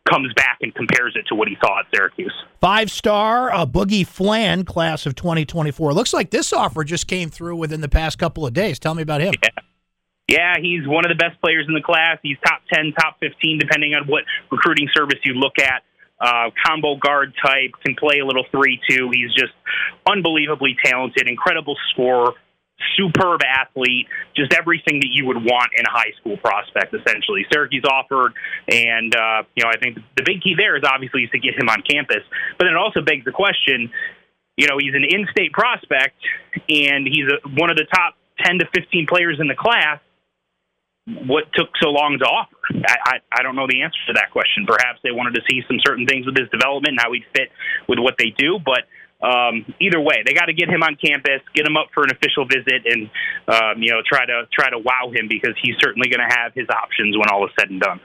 comes 0.09 0.31
back 0.35 0.59
and 0.61 0.73
compares 0.75 1.15
it 1.15 1.25
to 1.29 1.35
what 1.35 1.47
he 1.47 1.55
saw 1.63 1.79
at 1.79 1.85
Syracuse. 1.93 2.33
Five 2.61 2.91
star 2.91 3.51
uh, 3.51 3.65
Boogie 3.65 4.05
Fland 4.05 4.67
class 4.67 5.05
of 5.05 5.15
2024. 5.15 5.93
Looks 5.93 6.13
like 6.13 6.29
this 6.29 6.53
offer 6.53 6.83
just 6.83 7.07
came 7.07 7.29
through 7.29 7.55
within 7.55 7.81
the 7.81 7.89
past 7.89 8.19
couple 8.19 8.45
of 8.45 8.53
days. 8.53 8.77
Tell 8.79 8.93
me 8.93 9.01
about 9.01 9.21
him. 9.21 9.33
Yeah. 9.41 9.62
Yeah, 10.27 10.55
he's 10.61 10.87
one 10.87 11.05
of 11.05 11.09
the 11.09 11.19
best 11.19 11.39
players 11.41 11.65
in 11.67 11.73
the 11.73 11.81
class. 11.81 12.17
He's 12.23 12.37
top 12.45 12.61
10, 12.71 12.93
top 12.93 13.17
15, 13.19 13.59
depending 13.59 13.93
on 13.93 14.07
what 14.07 14.23
recruiting 14.51 14.87
service 14.93 15.19
you 15.23 15.33
look 15.33 15.59
at. 15.59 15.83
Uh, 16.19 16.49
combo 16.65 16.95
guard 16.95 17.33
type, 17.43 17.71
can 17.83 17.95
play 17.95 18.19
a 18.19 18.25
little 18.25 18.45
3 18.49 18.79
2. 18.89 19.11
He's 19.11 19.33
just 19.33 19.51
unbelievably 20.07 20.77
talented, 20.85 21.27
incredible 21.27 21.75
scorer, 21.91 22.31
superb 22.95 23.41
athlete, 23.43 24.07
just 24.33 24.53
everything 24.53 25.01
that 25.01 25.09
you 25.11 25.25
would 25.25 25.43
want 25.43 25.71
in 25.75 25.85
a 25.85 25.91
high 25.91 26.13
school 26.21 26.37
prospect, 26.37 26.93
essentially. 26.93 27.45
Syracuse 27.51 27.83
offered, 27.83 28.31
and, 28.69 29.13
uh, 29.13 29.43
you 29.55 29.63
know, 29.65 29.69
I 29.69 29.77
think 29.77 29.97
the 30.15 30.23
big 30.23 30.41
key 30.41 30.55
there 30.55 30.77
is 30.77 30.83
obviously 30.85 31.23
is 31.23 31.31
to 31.31 31.39
get 31.39 31.59
him 31.59 31.67
on 31.67 31.81
campus. 31.81 32.23
But 32.57 32.65
then 32.65 32.73
it 32.73 32.79
also 32.79 33.01
begs 33.01 33.25
the 33.25 33.33
question 33.33 33.91
you 34.55 34.67
know, 34.67 34.77
he's 34.79 34.93
an 34.93 35.03
in 35.03 35.27
state 35.31 35.51
prospect, 35.51 36.15
and 36.69 37.07
he's 37.07 37.25
a, 37.25 37.41
one 37.59 37.69
of 37.69 37.77
the 37.77 37.85
top 37.91 38.15
10 38.45 38.59
to 38.59 38.65
15 38.73 39.07
players 39.07 39.39
in 39.39 39.47
the 39.47 39.55
class 39.55 39.99
what 41.05 41.51
took 41.53 41.69
so 41.81 41.89
long 41.89 42.17
to 42.19 42.25
offer? 42.25 42.55
I, 42.87 43.19
I, 43.19 43.39
I 43.39 43.43
don't 43.43 43.55
know 43.55 43.67
the 43.67 43.81
answer 43.83 43.99
to 44.07 44.13
that 44.13 44.31
question. 44.31 44.65
Perhaps 44.65 44.99
they 45.03 45.11
wanted 45.11 45.35
to 45.35 45.43
see 45.49 45.61
some 45.67 45.77
certain 45.85 46.07
things 46.07 46.25
with 46.25 46.37
his 46.37 46.47
development 46.49 46.95
and 46.95 46.99
how 46.99 47.11
he'd 47.11 47.27
fit 47.35 47.51
with 47.87 47.99
what 47.99 48.15
they 48.17 48.31
do, 48.37 48.59
but 48.63 48.87
um, 49.23 49.63
either 49.79 50.01
way, 50.01 50.23
they 50.25 50.33
got 50.33 50.51
to 50.51 50.53
get 50.53 50.67
him 50.67 50.83
on 50.83 50.97
campus, 50.99 51.39
get 51.55 51.65
him 51.65 51.77
up 51.77 51.87
for 51.93 52.03
an 52.03 52.11
official 52.11 52.43
visit, 52.43 52.83
and 52.83 53.09
um, 53.47 53.81
you 53.81 53.91
know 53.91 54.03
try 54.03 54.25
to 54.25 54.43
try 54.51 54.69
to 54.69 54.77
wow 54.77 55.11
him 55.15 55.27
because 55.31 55.55
he's 55.63 55.75
certainly 55.79 56.09
going 56.09 56.19
to 56.19 56.27
have 56.27 56.51
his 56.53 56.67
options 56.67 57.15
when 57.15 57.31
all 57.31 57.45
is 57.45 57.51
said 57.57 57.69
and 57.71 57.79
done. 57.79 58.01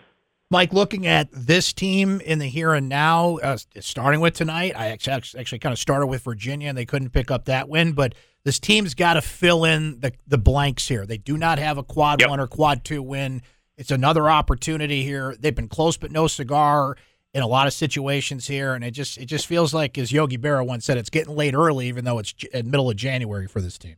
Mike, 0.50 0.72
looking 0.72 1.06
at 1.06 1.28
this 1.30 1.74
team 1.74 2.22
in 2.22 2.38
the 2.38 2.46
here 2.46 2.72
and 2.72 2.88
now, 2.88 3.36
uh, 3.36 3.58
starting 3.80 4.20
with 4.20 4.32
tonight, 4.32 4.72
I 4.74 4.88
actually, 4.88 5.12
actually 5.38 5.58
kind 5.58 5.74
of 5.74 5.78
started 5.78 6.06
with 6.06 6.22
Virginia 6.22 6.70
and 6.70 6.78
they 6.78 6.86
couldn't 6.86 7.10
pick 7.10 7.30
up 7.30 7.44
that 7.44 7.68
win, 7.68 7.92
but 7.92 8.14
this 8.44 8.58
team's 8.58 8.94
got 8.94 9.14
to 9.14 9.20
fill 9.20 9.64
in 9.64 10.00
the, 10.00 10.12
the 10.26 10.38
blanks 10.38 10.88
here. 10.88 11.04
They 11.04 11.18
do 11.18 11.36
not 11.36 11.58
have 11.58 11.76
a 11.76 11.82
quad 11.82 12.22
yep. 12.22 12.30
one 12.30 12.40
or 12.40 12.46
quad 12.46 12.82
two 12.82 13.02
win. 13.02 13.42
It's 13.76 13.90
another 13.90 14.30
opportunity 14.30 15.02
here. 15.02 15.36
They've 15.38 15.54
been 15.54 15.68
close 15.68 15.98
but 15.98 16.10
no 16.10 16.26
cigar 16.26 16.96
in 17.34 17.42
a 17.42 17.46
lot 17.46 17.66
of 17.66 17.74
situations 17.74 18.46
here, 18.46 18.72
and 18.72 18.82
it 18.82 18.92
just 18.92 19.18
it 19.18 19.26
just 19.26 19.46
feels 19.46 19.74
like, 19.74 19.98
as 19.98 20.10
Yogi 20.10 20.38
Berra 20.38 20.66
once 20.66 20.86
said, 20.86 20.96
it's 20.96 21.10
getting 21.10 21.36
late 21.36 21.54
early, 21.54 21.86
even 21.88 22.06
though 22.06 22.18
it's 22.18 22.32
in 22.54 22.70
middle 22.70 22.88
of 22.88 22.96
January 22.96 23.46
for 23.46 23.60
this 23.60 23.76
team. 23.76 23.96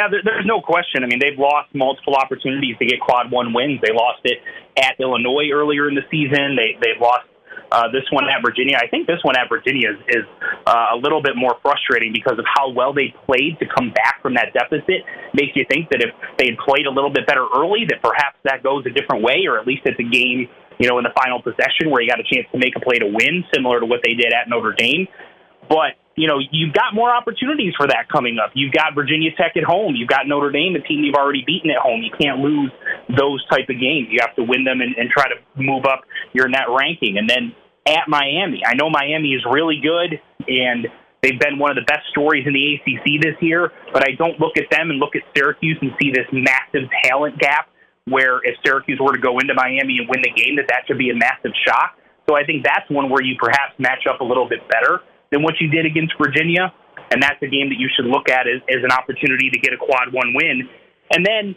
Yeah, 0.00 0.08
there, 0.08 0.24
there's 0.24 0.48
no 0.48 0.64
question. 0.64 1.04
I 1.04 1.12
mean, 1.12 1.20
they've 1.20 1.36
lost 1.36 1.68
multiple 1.76 2.16
opportunities 2.16 2.72
to 2.80 2.88
get 2.88 3.04
quad 3.04 3.28
one 3.28 3.52
wins. 3.52 3.84
They 3.84 3.92
lost 3.92 4.24
it 4.24 4.40
at 4.80 4.96
Illinois 4.96 5.52
earlier 5.52 5.92
in 5.92 5.94
the 5.94 6.08
season. 6.08 6.56
They 6.56 6.80
they've 6.80 6.96
lost 6.96 7.28
uh, 7.68 7.92
this 7.92 8.08
one 8.08 8.24
at 8.24 8.40
Virginia. 8.40 8.80
I 8.80 8.88
think 8.88 9.04
this 9.04 9.20
one 9.28 9.36
at 9.36 9.52
Virginia 9.52 9.92
is, 9.92 10.24
is 10.24 10.26
uh, 10.64 10.96
a 10.96 10.98
little 10.98 11.20
bit 11.20 11.36
more 11.36 11.60
frustrating 11.60 12.16
because 12.16 12.40
of 12.40 12.48
how 12.48 12.72
well 12.72 12.96
they 12.96 13.12
played 13.28 13.60
to 13.60 13.68
come 13.68 13.92
back 13.92 14.24
from 14.24 14.40
that 14.40 14.56
deficit. 14.56 15.04
Makes 15.36 15.52
you 15.60 15.68
think 15.68 15.92
that 15.92 16.00
if 16.00 16.16
they 16.40 16.48
had 16.48 16.58
played 16.64 16.88
a 16.88 16.92
little 16.96 17.12
bit 17.12 17.28
better 17.28 17.44
early, 17.52 17.84
that 17.92 18.00
perhaps 18.00 18.40
that 18.48 18.64
goes 18.64 18.88
a 18.88 18.92
different 18.96 19.20
way, 19.20 19.44
or 19.44 19.60
at 19.60 19.68
least 19.68 19.84
it's 19.84 20.00
a 20.00 20.08
game, 20.08 20.48
you 20.80 20.88
know, 20.88 20.96
in 20.96 21.04
the 21.04 21.12
final 21.12 21.44
possession 21.44 21.92
where 21.92 22.00
you 22.00 22.08
got 22.08 22.16
a 22.16 22.24
chance 22.24 22.48
to 22.56 22.58
make 22.58 22.72
a 22.72 22.80
play 22.80 22.96
to 22.96 23.06
win, 23.12 23.44
similar 23.52 23.84
to 23.84 23.86
what 23.86 24.00
they 24.00 24.16
did 24.16 24.32
at 24.32 24.48
Notre 24.48 24.72
Dame. 24.72 25.12
But 25.68 26.00
you 26.20 26.28
know, 26.28 26.36
you've 26.52 26.74
got 26.74 26.92
more 26.92 27.08
opportunities 27.08 27.72
for 27.76 27.86
that 27.86 28.12
coming 28.12 28.36
up. 28.36 28.52
You've 28.52 28.72
got 28.72 28.94
Virginia 28.94 29.30
Tech 29.36 29.56
at 29.56 29.64
home. 29.64 29.96
You've 29.96 30.08
got 30.08 30.28
Notre 30.28 30.52
Dame, 30.52 30.76
a 30.76 30.80
team 30.84 31.00
you've 31.00 31.16
already 31.16 31.42
beaten 31.46 31.70
at 31.70 31.80
home. 31.80 32.02
You 32.04 32.12
can't 32.12 32.40
lose 32.40 32.70
those 33.08 33.40
type 33.48 33.72
of 33.72 33.80
games. 33.80 34.12
You 34.12 34.20
have 34.20 34.36
to 34.36 34.44
win 34.44 34.64
them 34.64 34.84
and, 34.84 34.94
and 35.00 35.08
try 35.08 35.32
to 35.32 35.40
move 35.56 35.88
up 35.88 36.04
your 36.34 36.46
net 36.48 36.68
ranking. 36.68 37.16
And 37.16 37.24
then 37.24 37.56
at 37.88 38.04
Miami, 38.06 38.60
I 38.66 38.74
know 38.74 38.90
Miami 38.90 39.32
is 39.32 39.40
really 39.48 39.80
good 39.80 40.20
and 40.44 40.92
they've 41.22 41.40
been 41.40 41.58
one 41.58 41.72
of 41.72 41.80
the 41.80 41.88
best 41.88 42.04
stories 42.12 42.44
in 42.46 42.52
the 42.52 42.76
ACC 42.76 43.24
this 43.24 43.40
year. 43.40 43.72
But 43.92 44.04
I 44.04 44.12
don't 44.12 44.38
look 44.38 44.60
at 44.60 44.68
them 44.70 44.90
and 44.90 45.00
look 45.00 45.16
at 45.16 45.22
Syracuse 45.32 45.78
and 45.80 45.92
see 45.96 46.12
this 46.12 46.28
massive 46.32 46.84
talent 47.04 47.38
gap. 47.40 47.68
Where 48.08 48.42
if 48.42 48.56
Syracuse 48.64 48.98
were 48.98 49.12
to 49.12 49.20
go 49.20 49.38
into 49.38 49.54
Miami 49.54 49.98
and 50.00 50.08
win 50.08 50.20
the 50.20 50.32
game, 50.34 50.56
that 50.56 50.66
that 50.68 50.82
should 50.88 50.98
be 50.98 51.10
a 51.10 51.14
massive 51.14 51.52
shock. 51.64 51.96
So 52.28 52.34
I 52.34 52.44
think 52.44 52.64
that's 52.64 52.88
one 52.90 53.08
where 53.08 53.22
you 53.22 53.36
perhaps 53.38 53.78
match 53.78 54.04
up 54.08 54.20
a 54.20 54.24
little 54.24 54.48
bit 54.48 54.66
better 54.68 55.00
than 55.30 55.42
what 55.42 55.54
you 55.60 55.68
did 55.68 55.86
against 55.86 56.14
Virginia. 56.18 56.72
And 57.10 57.22
that's 57.22 57.42
a 57.42 57.48
game 57.50 57.70
that 57.70 57.78
you 57.78 57.88
should 57.94 58.06
look 58.06 58.28
at 58.28 58.46
as, 58.46 58.62
as 58.70 58.82
an 58.82 58.92
opportunity 58.92 59.50
to 59.50 59.58
get 59.58 59.72
a 59.72 59.78
quad 59.78 60.12
one 60.12 60.34
win. 60.34 60.68
And 61.10 61.26
then 61.26 61.56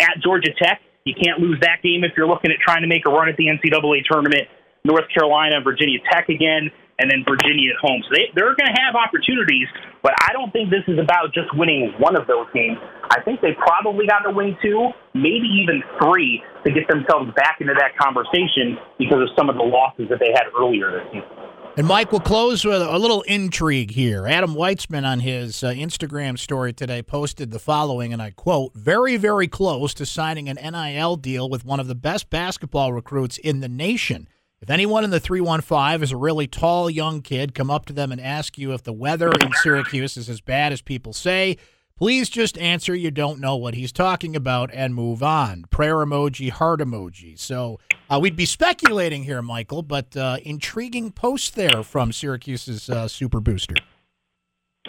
at 0.00 0.22
Georgia 0.22 0.52
Tech, 0.56 0.80
you 1.04 1.14
can't 1.14 1.40
lose 1.40 1.58
that 1.60 1.82
game 1.82 2.04
if 2.04 2.12
you're 2.16 2.28
looking 2.28 2.50
at 2.50 2.58
trying 2.62 2.82
to 2.82 2.88
make 2.88 3.04
a 3.06 3.10
run 3.10 3.28
at 3.28 3.36
the 3.36 3.50
NCAA 3.52 4.04
tournament. 4.08 4.48
North 4.84 5.04
Carolina 5.14 5.56
and 5.56 5.64
Virginia 5.64 5.98
Tech 6.10 6.28
again, 6.28 6.70
and 6.98 7.10
then 7.10 7.24
Virginia 7.26 7.70
at 7.74 7.78
home. 7.78 8.02
So 8.06 8.14
they, 8.14 8.30
they're 8.34 8.54
going 8.54 8.70
to 8.70 8.78
have 8.82 8.94
opportunities, 8.94 9.66
but 10.02 10.14
I 10.26 10.32
don't 10.32 10.50
think 10.50 10.70
this 10.70 10.82
is 10.86 10.98
about 10.98 11.34
just 11.34 11.54
winning 11.54 11.94
one 11.98 12.16
of 12.16 12.26
those 12.26 12.46
games. 12.54 12.78
I 13.10 13.22
think 13.22 13.40
they 13.40 13.54
probably 13.58 14.06
got 14.06 14.26
to 14.26 14.30
win 14.30 14.56
two, 14.62 14.90
maybe 15.14 15.46
even 15.62 15.82
three, 16.02 16.42
to 16.64 16.70
get 16.70 16.86
themselves 16.88 17.30
back 17.34 17.58
into 17.60 17.74
that 17.74 17.98
conversation 17.98 18.78
because 18.98 19.22
of 19.22 19.30
some 19.38 19.50
of 19.50 19.56
the 19.56 19.66
losses 19.66 20.06
that 20.10 20.18
they 20.18 20.30
had 20.34 20.50
earlier 20.54 21.02
this 21.02 21.06
season. 21.10 21.41
And 21.74 21.86
Mike, 21.86 22.12
we'll 22.12 22.20
close 22.20 22.66
with 22.66 22.82
a 22.82 22.98
little 22.98 23.22
intrigue 23.22 23.92
here. 23.92 24.26
Adam 24.26 24.54
Weitsman 24.54 25.06
on 25.06 25.20
his 25.20 25.64
uh, 25.64 25.68
Instagram 25.68 26.38
story 26.38 26.74
today 26.74 27.02
posted 27.02 27.50
the 27.50 27.58
following, 27.58 28.12
and 28.12 28.20
I 28.20 28.30
quote, 28.32 28.74
very, 28.74 29.16
very 29.16 29.48
close 29.48 29.94
to 29.94 30.04
signing 30.04 30.50
an 30.50 30.58
NIL 30.62 31.16
deal 31.16 31.48
with 31.48 31.64
one 31.64 31.80
of 31.80 31.88
the 31.88 31.94
best 31.94 32.28
basketball 32.28 32.92
recruits 32.92 33.38
in 33.38 33.60
the 33.60 33.70
nation. 33.70 34.28
If 34.60 34.68
anyone 34.68 35.02
in 35.02 35.08
the 35.08 35.18
315 35.18 36.02
is 36.02 36.12
a 36.12 36.16
really 36.18 36.46
tall 36.46 36.90
young 36.90 37.22
kid, 37.22 37.54
come 37.54 37.70
up 37.70 37.86
to 37.86 37.94
them 37.94 38.12
and 38.12 38.20
ask 38.20 38.58
you 38.58 38.74
if 38.74 38.82
the 38.82 38.92
weather 38.92 39.32
in 39.32 39.50
Syracuse 39.62 40.18
is 40.18 40.28
as 40.28 40.42
bad 40.42 40.74
as 40.74 40.82
people 40.82 41.14
say. 41.14 41.56
Please 42.02 42.28
just 42.28 42.58
answer 42.58 42.96
you 42.96 43.12
don't 43.12 43.38
know 43.38 43.54
what 43.54 43.74
he's 43.74 43.92
talking 43.92 44.34
about 44.34 44.74
and 44.74 44.92
move 44.92 45.22
on. 45.22 45.66
Prayer 45.70 45.98
emoji, 45.98 46.50
heart 46.50 46.80
emoji. 46.80 47.38
So 47.38 47.78
uh, 48.10 48.18
we'd 48.20 48.34
be 48.34 48.44
speculating 48.44 49.22
here, 49.22 49.40
Michael, 49.40 49.82
but 49.82 50.16
uh, 50.16 50.38
intriguing 50.42 51.12
post 51.12 51.54
there 51.54 51.84
from 51.84 52.10
Syracuse's 52.10 52.90
uh, 52.90 53.06
super 53.06 53.38
booster. 53.38 53.76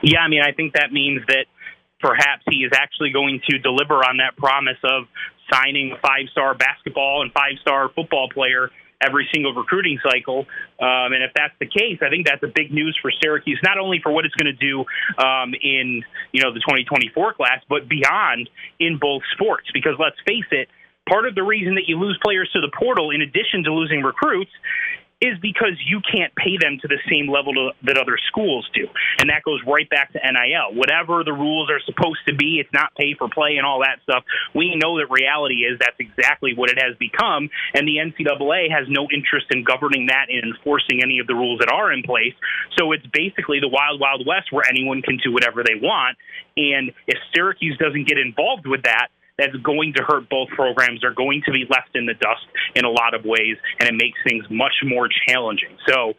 Yeah, 0.02 0.22
I 0.22 0.28
mean, 0.28 0.42
I 0.42 0.54
think 0.54 0.74
that 0.74 0.92
means 0.92 1.22
that 1.28 1.46
perhaps 2.00 2.46
he 2.50 2.64
is 2.64 2.72
actually 2.74 3.12
going 3.12 3.42
to 3.48 3.60
deliver 3.60 3.98
on 3.98 4.18
that 4.18 4.36
promise 4.36 4.80
of 4.84 5.04
signing 5.54 5.92
a 5.92 6.02
five 6.02 6.30
star 6.32 6.56
basketball 6.56 7.22
and 7.22 7.32
five 7.32 7.60
star 7.62 7.92
football 7.94 8.28
player 8.34 8.72
every 9.06 9.28
single 9.34 9.54
recruiting 9.54 10.00
cycle. 10.04 10.46
Um, 10.80 11.14
and 11.14 11.24
if 11.24 11.32
that's 11.36 11.54
the 11.60 11.68
case, 11.68 12.00
I 12.02 12.10
think 12.10 12.26
that's 12.26 12.44
a 12.44 12.52
big 12.54 12.72
news 12.72 12.98
for 13.02 13.12
Syracuse, 13.22 13.60
not 13.64 13.78
only 13.78 14.00
for 14.02 14.12
what 14.12 14.26
it's 14.26 14.36
going 14.36 14.52
to 14.52 14.60
do 14.60 14.86
um, 15.22 15.54
in 15.54 16.04
you 16.32 16.42
know 16.42 16.54
the 16.54 16.60
2024 16.62 17.34
class, 17.34 17.62
but 17.70 17.88
beyond 17.88 18.50
in 18.80 18.98
both 18.98 19.22
sports. 19.34 19.68
Because 19.74 19.94
let's 20.00 20.18
face 20.26 20.48
it, 20.52 20.70
part 21.08 21.28
of 21.28 21.36
the 21.36 21.44
reason 21.44 21.76
that 21.76 21.88
you 21.88 22.00
lose 22.00 22.18
players 22.24 22.50
to 22.54 22.62
the 22.62 22.72
portal, 22.78 23.12
in 23.12 23.22
addition 23.22 23.64
to 23.64 23.74
losing 23.74 24.02
recruits, 24.02 24.52
is 25.24 25.40
because 25.40 25.80
you 25.88 26.04
can't 26.04 26.36
pay 26.36 26.60
them 26.60 26.78
to 26.84 26.88
the 26.92 27.00
same 27.08 27.32
level 27.32 27.54
to, 27.56 27.72
that 27.88 27.98
other 27.98 28.20
schools 28.28 28.68
do. 28.76 28.88
And 29.20 29.30
that 29.32 29.44
goes 29.44 29.64
right 29.66 29.90
back 29.90 30.12
to 30.12 30.20
NIL. 30.20 30.76
Whatever 30.76 31.24
the 31.24 31.32
rules 31.32 31.72
are 31.72 31.80
supposed 31.88 32.20
to 32.28 32.36
be, 32.36 32.60
it's 32.60 32.72
not 32.74 32.92
pay 33.00 33.16
for 33.16 33.30
play 33.30 33.56
and 33.56 33.66
all 33.66 33.80
that 33.80 34.04
stuff. 34.04 34.28
We 34.54 34.76
know 34.76 35.00
that 35.00 35.08
reality 35.08 35.64
is 35.64 35.80
that's 35.80 35.96
exactly 35.98 36.52
what 36.56 36.70
it 36.70 36.78
has 36.78 36.98
become. 37.00 37.50
And 37.74 37.88
the 37.88 38.04
NCAA 38.04 38.68
has 38.68 38.84
no 38.92 39.08
interest 39.08 39.48
in 39.52 39.64
governing 39.64 40.08
that 40.12 40.28
and 40.28 40.44
enforcing 40.44 41.00
any 41.02 41.20
of 41.20 41.28
the 41.28 41.36
rules 41.36 41.60
that 41.60 41.72
are 41.72 41.92
in 41.92 42.04
place. 42.04 42.36
So 42.78 42.92
it's 42.92 43.08
basically 43.08 43.64
the 43.64 43.72
wild, 43.72 44.04
wild 44.04 44.28
west 44.28 44.52
where 44.52 44.68
anyone 44.68 45.02
can 45.02 45.18
do 45.24 45.32
whatever 45.32 45.64
they 45.64 45.80
want. 45.80 46.18
And 46.58 46.92
if 47.08 47.18
Syracuse 47.34 47.78
doesn't 47.80 48.08
get 48.08 48.18
involved 48.18 48.68
with 48.68 48.84
that, 48.84 49.08
that's 49.38 49.56
going 49.64 49.94
to 49.98 50.04
hurt 50.04 50.30
both 50.30 50.50
programs. 50.50 51.02
They're 51.02 51.14
going 51.14 51.42
to 51.46 51.52
be 51.52 51.66
left 51.70 51.96
in 51.96 52.06
the 52.06 52.14
dust 52.14 52.46
in 52.76 52.86
a 52.86 52.90
lot 52.90 53.14
of 53.14 53.26
ways, 53.26 53.58
and 53.80 53.90
it 53.90 53.96
makes 53.96 54.18
things 54.28 54.46
much 54.50 54.74
more 54.84 55.10
challenging. 55.28 55.78
So 55.88 56.14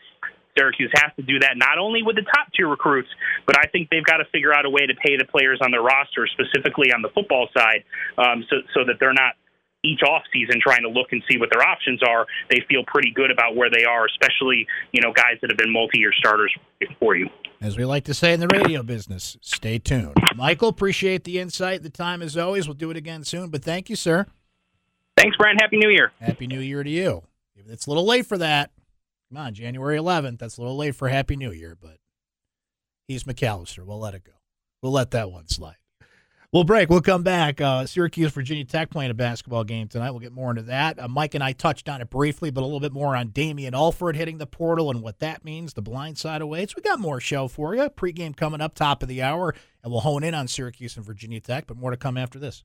Syracuse 0.57 0.91
has 0.95 1.13
to 1.17 1.23
do 1.23 1.39
that 1.41 1.57
not 1.57 1.79
only 1.79 2.03
with 2.03 2.17
the 2.17 2.23
top 2.23 2.53
tier 2.55 2.69
recruits, 2.69 3.09
but 3.47 3.59
I 3.59 3.67
think 3.71 3.91
they've 3.91 4.05
got 4.05 4.19
to 4.19 4.25
figure 4.33 4.55
out 4.55 4.65
a 4.65 4.71
way 4.71 4.87
to 4.87 4.95
pay 4.95 5.17
the 5.17 5.25
players 5.25 5.59
on 5.63 5.71
their 5.71 5.83
roster, 5.83 6.27
specifically 6.27 6.93
on 6.95 7.03
the 7.03 7.11
football 7.11 7.49
side, 7.57 7.85
um, 8.19 8.45
so 8.49 8.57
so 8.75 8.85
that 8.87 8.97
they're 9.01 9.15
not 9.15 9.35
each 9.85 10.03
off 10.03 10.23
season 10.33 10.61
trying 10.61 10.83
to 10.83 10.89
look 10.89 11.13
and 11.13 11.23
see 11.31 11.39
what 11.39 11.51
their 11.53 11.63
options 11.63 12.03
are. 12.03 12.27
They 12.51 12.63
feel 12.69 12.83
pretty 12.87 13.13
good 13.15 13.31
about 13.31 13.55
where 13.57 13.71
they 13.71 13.85
are, 13.85 14.07
especially 14.07 14.67
you 14.93 15.03
know 15.03 15.13
guys 15.13 15.39
that 15.43 15.51
have 15.51 15.59
been 15.59 15.73
multi 15.73 15.99
year 15.99 16.13
starters 16.17 16.53
for 16.99 17.17
you. 17.17 17.29
As 17.61 17.77
we 17.77 17.85
like 17.85 18.05
to 18.05 18.15
say 18.15 18.33
in 18.33 18.41
the 18.41 18.49
radio 18.49 18.83
business, 18.83 19.37
stay 19.41 19.79
tuned. 19.79 20.17
Michael, 20.37 20.69
appreciate 20.69 21.25
the 21.25 21.39
insight, 21.39 21.83
the 21.83 21.91
time 21.91 22.21
as 22.21 22.37
always. 22.37 22.67
We'll 22.67 22.75
do 22.75 22.91
it 22.91 22.97
again 22.97 23.25
soon, 23.25 23.51
but 23.51 23.63
thank 23.65 23.89
you, 23.89 23.97
sir. 23.97 24.27
Thanks, 25.17 25.37
Brian. 25.37 25.57
Happy 25.57 25.77
New 25.77 25.91
Year. 25.91 26.13
Happy 26.21 26.47
New 26.47 26.61
Year 26.61 26.83
to 26.83 26.91
you. 26.91 27.23
It's 27.69 27.87
a 27.87 27.91
little 27.91 28.05
late 28.05 28.27
for 28.27 28.37
that. 28.39 28.73
Come 29.31 29.39
on, 29.39 29.55
January 29.55 29.97
11th. 29.97 30.39
That's 30.39 30.59
a 30.59 30.61
little 30.61 30.77
late 30.77 30.95
for 30.95 31.09
Happy 31.09 31.37
New 31.37 31.53
Year, 31.53 31.77
but 31.81 31.97
he's 33.09 33.25
McAllister. 33.25 33.85
We'll 33.85 34.01
let 34.01 34.15
it 34.15 34.25
go. 34.25 34.33
We'll 34.83 34.93
let 34.93 35.13
that 35.13 35.31
one 35.31 35.49
slide. 35.49 35.77
We'll 36.55 36.63
break. 36.63 36.89
We'll 36.89 37.01
come 37.01 37.25
back. 37.25 37.61
Uh, 37.61 37.85
Syracuse, 37.85 38.31
Virginia 38.31 38.65
Tech 38.65 38.89
playing 38.89 39.11
a 39.11 39.15
basketball 39.15 39.65
game 39.65 39.89
tonight. 39.89 40.13
We'll 40.13 40.21
get 40.21 40.31
more 40.31 40.51
into 40.51 40.63
that. 40.63 41.01
Uh, 41.01 41.09
Mike 41.09 41.35
and 41.35 41.43
I 41.43 41.51
touched 41.51 41.89
on 41.89 42.01
it 42.01 42.11
briefly, 42.11 42.53
but 42.53 42.61
a 42.61 42.63
little 42.63 42.79
bit 42.79 42.93
more 42.93 43.17
on 43.17 43.31
Damien 43.31 43.75
Alford 43.75 44.15
hitting 44.15 44.39
the 44.39 44.47
portal 44.47 44.89
and 44.89 45.03
what 45.03 45.19
that 45.19 45.45
means. 45.45 45.75
The 45.75 45.83
blind 45.83 46.17
side 46.17 46.43
awaits. 46.43 46.77
We 46.77 46.83
got 46.83 47.01
more 47.01 47.19
show 47.19 47.49
for 47.49 47.75
you. 47.75 47.91
Pregame 47.91 48.37
coming 48.37 48.61
up, 48.61 48.77
top 48.77 49.03
of 49.03 49.09
the 49.09 49.21
hour, 49.21 49.53
and 49.83 49.91
we'll 49.91 50.03
hone 50.03 50.23
in 50.23 50.33
on 50.33 50.47
Syracuse 50.47 50.97
and 50.97 51.05
Virginia 51.05 51.41
Tech, 51.41 51.67
but 51.67 51.77
more 51.77 51.91
to 51.91 51.97
come 51.97 52.17
after 52.17 52.39
this. 52.39 52.63